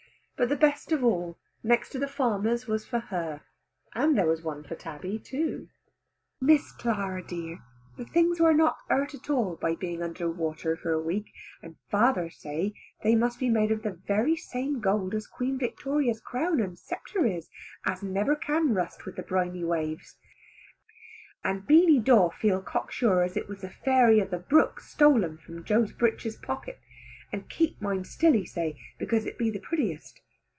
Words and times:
But 0.41 0.49
the 0.49 0.55
best 0.55 0.91
of 0.91 1.03
all, 1.03 1.37
next 1.61 1.89
to 1.91 1.99
the 1.99 2.07
farmer's, 2.07 2.65
was 2.65 2.83
for 2.83 2.97
her, 2.97 3.41
and 3.93 4.17
there 4.17 4.25
was 4.25 4.41
one 4.41 4.63
for 4.63 4.73
Tabby 4.73 5.19
too. 5.19 5.67
"Miss 6.41 6.71
Clara 6.71 7.21
dear, 7.23 7.59
the 7.95 8.05
things 8.05 8.39
was 8.39 8.55
not 8.55 8.77
hurt 8.89 9.13
at 9.13 9.29
all 9.29 9.55
by 9.55 9.75
being 9.75 10.01
under 10.01 10.27
water 10.27 10.75
for 10.75 10.93
a 10.93 10.99
week, 10.99 11.31
and 11.61 11.75
father 11.91 12.31
say 12.31 12.73
they 13.03 13.13
must 13.13 13.37
be 13.39 13.49
made 13.49 13.69
of 13.71 13.83
the 13.83 13.91
very 13.91 14.35
same 14.35 14.79
gold 14.79 15.13
as 15.13 15.27
Queen 15.27 15.59
Victoria's 15.59 16.19
crown 16.19 16.59
and 16.59 16.79
sceptre 16.79 17.23
is, 17.27 17.47
as 17.85 18.01
never 18.01 18.35
can 18.35 18.73
rust 18.73 19.05
with 19.05 19.17
the 19.17 19.21
briny 19.21 19.63
waves; 19.63 20.17
and 21.43 21.67
Beany 21.67 21.99
Dawe 21.99 22.31
feel 22.31 22.63
cock 22.63 22.91
sure 22.91 23.21
as 23.21 23.37
it 23.37 23.47
was 23.47 23.61
the 23.61 23.69
fairy 23.69 24.19
of 24.19 24.31
the 24.31 24.39
brook 24.39 24.79
stole 24.79 25.19
them 25.19 25.37
from 25.37 25.63
Joe's 25.63 25.93
breeches 25.93 26.35
pocket, 26.35 26.79
and 27.31 27.47
keep 27.47 27.79
mine 27.79 28.05
still 28.05 28.33
he 28.33 28.43
say 28.47 28.75
because 28.97 29.27
it 29.27 29.37
be 29.37 29.51
the 29.51 29.59
prettiest. 29.59 30.19